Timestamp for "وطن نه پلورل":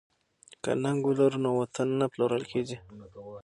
1.61-2.43